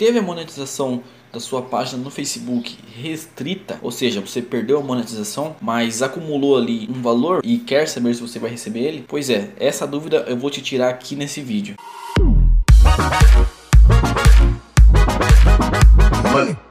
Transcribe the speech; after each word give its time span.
teve 0.00 0.18
a 0.18 0.22
monetização 0.22 1.02
da 1.30 1.38
sua 1.38 1.60
página 1.60 2.02
no 2.02 2.10
Facebook 2.10 2.74
restrita, 2.96 3.78
ou 3.82 3.90
seja, 3.90 4.22
você 4.22 4.40
perdeu 4.40 4.78
a 4.78 4.82
monetização, 4.82 5.54
mas 5.60 6.00
acumulou 6.00 6.56
ali 6.56 6.88
um 6.88 7.02
valor 7.02 7.42
e 7.44 7.58
quer 7.58 7.86
saber 7.86 8.14
se 8.14 8.22
você 8.22 8.38
vai 8.38 8.48
receber 8.48 8.80
ele? 8.80 9.04
Pois 9.06 9.28
é, 9.28 9.50
essa 9.58 9.86
dúvida 9.86 10.24
eu 10.26 10.38
vou 10.38 10.48
te 10.48 10.62
tirar 10.62 10.88
aqui 10.88 11.14
nesse 11.14 11.42
vídeo. 11.42 11.76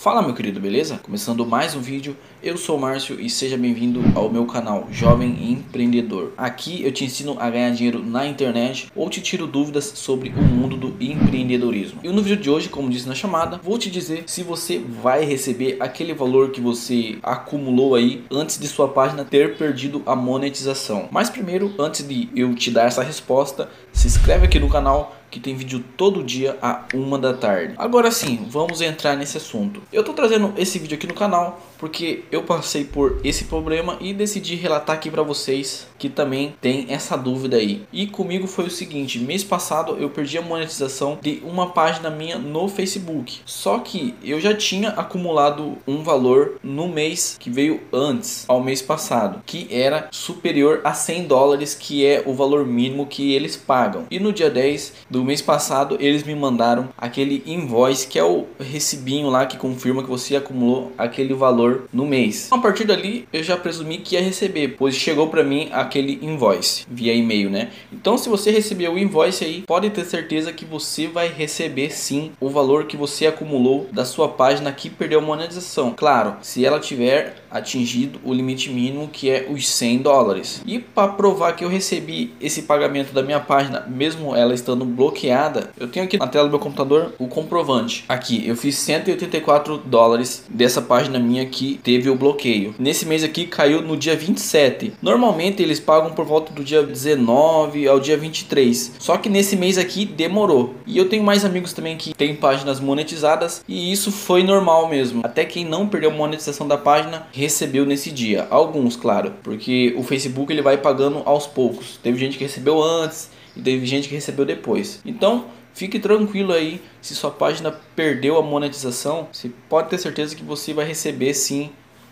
Fala 0.00 0.22
meu 0.22 0.32
querido, 0.32 0.58
beleza? 0.58 0.98
Começando 1.02 1.44
mais 1.44 1.74
um 1.74 1.80
vídeo, 1.82 2.16
eu 2.42 2.56
sou 2.56 2.78
o 2.78 2.80
Márcio 2.80 3.20
e 3.20 3.28
seja 3.28 3.58
bem-vindo 3.58 4.00
ao 4.14 4.30
meu 4.30 4.46
canal 4.46 4.88
Jovem 4.90 5.52
Empreendedor. 5.52 6.32
Aqui 6.38 6.82
eu 6.82 6.90
te 6.90 7.04
ensino 7.04 7.36
a 7.38 7.50
ganhar 7.50 7.70
dinheiro 7.72 8.02
na 8.02 8.26
internet 8.26 8.90
ou 8.96 9.10
te 9.10 9.20
tiro 9.20 9.46
dúvidas 9.46 9.92
sobre 9.96 10.30
o 10.30 10.40
mundo 10.40 10.74
do 10.74 10.96
empreendedorismo. 10.98 12.00
E 12.02 12.08
no 12.08 12.22
vídeo 12.22 12.38
de 12.38 12.48
hoje, 12.48 12.70
como 12.70 12.88
disse 12.88 13.06
na 13.06 13.14
chamada, 13.14 13.60
vou 13.62 13.76
te 13.76 13.90
dizer 13.90 14.24
se 14.26 14.42
você 14.42 14.78
vai 14.78 15.22
receber 15.26 15.76
aquele 15.78 16.14
valor 16.14 16.50
que 16.50 16.62
você 16.62 17.18
acumulou 17.22 17.94
aí 17.94 18.24
antes 18.30 18.58
de 18.58 18.68
sua 18.68 18.88
página 18.88 19.22
ter 19.22 19.58
perdido 19.58 20.02
a 20.06 20.16
monetização. 20.16 21.10
Mas 21.10 21.28
primeiro, 21.28 21.74
antes 21.78 22.08
de 22.08 22.30
eu 22.34 22.54
te 22.54 22.70
dar 22.70 22.86
essa 22.86 23.02
resposta, 23.02 23.68
se 23.92 24.06
inscreve 24.06 24.46
aqui 24.46 24.58
no 24.58 24.70
canal 24.70 25.19
que 25.30 25.38
tem 25.38 25.54
vídeo 25.54 25.82
todo 25.96 26.22
dia 26.22 26.58
a 26.60 26.84
uma 26.92 27.18
da 27.18 27.32
tarde. 27.32 27.74
Agora 27.78 28.10
sim, 28.10 28.46
vamos 28.48 28.80
entrar 28.80 29.16
nesse 29.16 29.36
assunto. 29.36 29.82
Eu 29.92 30.02
tô 30.02 30.12
trazendo 30.12 30.52
esse 30.56 30.78
vídeo 30.78 30.96
aqui 30.96 31.06
no 31.06 31.14
canal 31.14 31.60
porque 31.80 32.24
eu 32.30 32.42
passei 32.42 32.84
por 32.84 33.18
esse 33.24 33.44
problema 33.44 33.96
e 34.00 34.12
decidi 34.12 34.54
relatar 34.54 34.94
aqui 34.94 35.10
para 35.10 35.22
vocês 35.22 35.88
que 35.98 36.08
também 36.08 36.54
tem 36.60 36.86
essa 36.90 37.16
dúvida 37.16 37.56
aí. 37.56 37.82
E 37.92 38.06
comigo 38.06 38.46
foi 38.46 38.66
o 38.66 38.70
seguinte, 38.70 39.18
mês 39.18 39.42
passado 39.42 39.96
eu 39.98 40.10
perdi 40.10 40.36
a 40.36 40.42
monetização 40.42 41.18
de 41.20 41.42
uma 41.44 41.70
página 41.70 42.10
minha 42.10 42.38
no 42.38 42.68
Facebook. 42.68 43.40
Só 43.46 43.78
que 43.78 44.14
eu 44.22 44.40
já 44.40 44.54
tinha 44.54 44.90
acumulado 44.90 45.78
um 45.86 46.02
valor 46.02 46.58
no 46.62 46.86
mês 46.86 47.36
que 47.40 47.48
veio 47.48 47.80
antes 47.92 48.44
ao 48.46 48.62
mês 48.62 48.82
passado, 48.82 49.42
que 49.46 49.66
era 49.70 50.08
superior 50.10 50.80
a 50.84 50.92
100 50.92 51.26
dólares, 51.26 51.74
que 51.74 52.04
é 52.04 52.22
o 52.26 52.34
valor 52.34 52.66
mínimo 52.66 53.06
que 53.06 53.32
eles 53.32 53.56
pagam. 53.56 54.04
E 54.10 54.18
no 54.18 54.32
dia 54.32 54.50
10 54.50 54.92
do 55.08 55.24
mês 55.24 55.40
passado 55.40 55.96
eles 55.98 56.24
me 56.24 56.34
mandaram 56.34 56.90
aquele 56.98 57.42
invoice 57.46 58.06
que 58.06 58.18
é 58.18 58.24
o 58.24 58.46
recibinho 58.58 59.30
lá 59.30 59.46
que 59.46 59.56
confirma 59.56 60.02
que 60.02 60.10
você 60.10 60.36
acumulou 60.36 60.92
aquele 60.98 61.32
valor 61.32 61.69
valor 61.70 61.88
no 61.92 62.06
mês. 62.06 62.48
A 62.50 62.58
partir 62.58 62.84
dali 62.84 63.28
eu 63.32 63.42
já 63.42 63.56
presumi 63.56 63.98
que 63.98 64.14
ia 64.14 64.22
receber, 64.22 64.76
pois 64.78 64.94
chegou 64.94 65.28
para 65.28 65.44
mim 65.44 65.68
aquele 65.72 66.18
invoice 66.22 66.84
via 66.90 67.14
e-mail, 67.14 67.50
né? 67.50 67.70
Então 67.92 68.18
se 68.18 68.28
você 68.28 68.50
recebeu 68.50 68.94
o 68.94 68.98
invoice 68.98 69.44
aí, 69.44 69.62
pode 69.62 69.90
ter 69.90 70.04
certeza 70.04 70.52
que 70.52 70.64
você 70.64 71.06
vai 71.06 71.28
receber 71.28 71.90
sim 71.90 72.32
o 72.40 72.48
valor 72.48 72.84
que 72.84 72.96
você 72.96 73.26
acumulou 73.26 73.88
da 73.92 74.04
sua 74.04 74.28
página 74.28 74.72
que 74.72 74.90
perdeu 74.90 75.20
monetização. 75.20 75.94
Claro, 75.96 76.36
se 76.42 76.64
ela 76.64 76.80
tiver 76.80 77.36
atingido 77.50 78.20
o 78.24 78.32
limite 78.32 78.70
mínimo 78.70 79.08
que 79.08 79.30
é 79.30 79.46
os 79.50 79.68
100 79.68 79.98
dólares. 79.98 80.62
E 80.64 80.78
para 80.78 81.12
provar 81.12 81.52
que 81.52 81.64
eu 81.64 81.68
recebi 81.68 82.32
esse 82.40 82.62
pagamento 82.62 83.12
da 83.12 83.22
minha 83.22 83.40
página, 83.40 83.84
mesmo 83.88 84.34
ela 84.34 84.54
estando 84.54 84.84
bloqueada, 84.84 85.70
eu 85.78 85.88
tenho 85.88 86.04
aqui 86.04 86.18
na 86.18 86.26
tela 86.26 86.44
do 86.44 86.50
meu 86.50 86.58
computador 86.58 87.14
o 87.18 87.26
comprovante. 87.26 88.04
Aqui 88.08 88.46
eu 88.46 88.56
fiz 88.56 88.76
184 88.76 89.78
dólares 89.78 90.44
dessa 90.48 90.80
página 90.80 91.18
minha 91.18 91.44
que 91.46 91.59
teve 91.82 92.10
o 92.10 92.14
bloqueio. 92.14 92.74
Nesse 92.78 93.06
mês 93.06 93.24
aqui 93.24 93.46
caiu 93.46 93.82
no 93.82 93.96
dia 93.96 94.16
27. 94.16 94.94
Normalmente 95.02 95.62
eles 95.62 95.80
pagam 95.80 96.12
por 96.12 96.24
volta 96.24 96.52
do 96.52 96.64
dia 96.64 96.82
19 96.82 97.86
ao 97.86 98.00
dia 98.00 98.16
23. 98.16 98.92
Só 98.98 99.16
que 99.16 99.28
nesse 99.28 99.56
mês 99.56 99.78
aqui 99.78 100.04
demorou. 100.04 100.74
E 100.86 100.98
eu 100.98 101.08
tenho 101.08 101.22
mais 101.22 101.44
amigos 101.44 101.72
também 101.72 101.96
que 101.96 102.14
têm 102.14 102.34
páginas 102.34 102.80
monetizadas 102.80 103.64
e 103.68 103.92
isso 103.92 104.10
foi 104.10 104.42
normal 104.42 104.88
mesmo. 104.88 105.20
Até 105.24 105.44
quem 105.44 105.64
não 105.64 105.88
perdeu 105.88 106.10
a 106.10 106.14
monetização 106.14 106.66
da 106.66 106.78
página 106.78 107.26
recebeu 107.32 107.84
nesse 107.86 108.10
dia. 108.10 108.46
Alguns, 108.50 108.96
claro, 108.96 109.34
porque 109.42 109.94
o 109.96 110.02
Facebook 110.02 110.52
ele 110.52 110.62
vai 110.62 110.76
pagando 110.76 111.22
aos 111.24 111.46
poucos. 111.46 111.98
Teve 112.02 112.18
gente 112.18 112.36
que 112.38 112.44
recebeu 112.44 112.82
antes 112.82 113.30
e 113.56 113.60
teve 113.60 113.84
gente 113.86 114.08
que 114.08 114.14
recebeu 114.14 114.44
depois. 114.44 115.00
Então, 115.04 115.44
Fique 115.74 115.98
tranquilo 115.98 116.52
aí, 116.52 116.80
se 117.00 117.14
sua 117.14 117.30
página 117.30 117.70
perdeu 117.94 118.38
a 118.38 118.42
monetização, 118.42 119.28
você 119.32 119.50
pode 119.68 119.88
ter 119.88 119.98
certeza 119.98 120.36
que 120.36 120.42
você 120.42 120.74
vai 120.74 120.84
receber 120.84 121.34
sim 121.34 121.70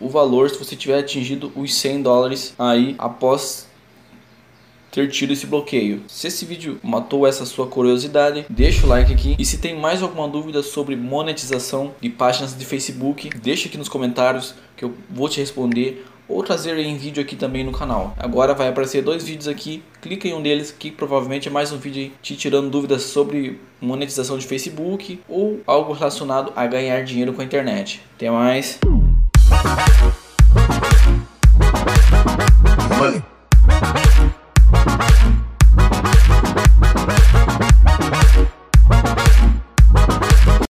o 0.00 0.08
valor 0.08 0.48
se 0.48 0.58
você 0.58 0.74
tiver 0.74 0.98
atingido 0.98 1.52
os 1.54 1.74
100 1.74 2.02
dólares 2.02 2.54
aí 2.58 2.94
após 2.98 3.68
ter 4.90 5.08
tido 5.08 5.32
esse 5.32 5.46
bloqueio. 5.46 6.02
Se 6.08 6.26
esse 6.26 6.44
vídeo 6.44 6.80
matou 6.82 7.26
essa 7.26 7.46
sua 7.46 7.66
curiosidade, 7.66 8.44
deixa 8.48 8.84
o 8.84 8.88
like 8.88 9.12
aqui. 9.12 9.36
E 9.38 9.44
se 9.44 9.58
tem 9.58 9.78
mais 9.78 10.02
alguma 10.02 10.26
dúvida 10.26 10.62
sobre 10.62 10.96
monetização 10.96 11.94
de 12.00 12.10
páginas 12.10 12.56
de 12.56 12.64
Facebook, 12.64 13.30
deixa 13.38 13.68
aqui 13.68 13.78
nos 13.78 13.88
comentários 13.88 14.54
que 14.76 14.84
eu 14.84 14.94
vou 15.08 15.28
te 15.28 15.38
responder 15.38 16.04
ou 16.30 16.42
trazer 16.42 16.78
em 16.78 16.96
vídeo 16.96 17.22
aqui 17.22 17.34
também 17.34 17.64
no 17.64 17.72
canal. 17.72 18.14
Agora 18.16 18.54
vai 18.54 18.68
aparecer 18.68 19.02
dois 19.02 19.24
vídeos 19.24 19.48
aqui, 19.48 19.82
clica 20.00 20.28
em 20.28 20.34
um 20.34 20.40
deles 20.40 20.70
que 20.70 20.90
provavelmente 20.90 21.48
é 21.48 21.50
mais 21.50 21.72
um 21.72 21.78
vídeo 21.78 22.12
te 22.22 22.36
tirando 22.36 22.70
dúvidas 22.70 23.02
sobre 23.02 23.60
monetização 23.80 24.38
de 24.38 24.46
Facebook 24.46 25.20
ou 25.28 25.60
algo 25.66 25.92
relacionado 25.92 26.52
a 26.54 26.66
ganhar 26.66 27.02
dinheiro 27.02 27.32
com 27.32 27.42
a 27.42 27.44
internet. 27.44 28.00
Até 28.16 28.30
mais. 28.30 28.78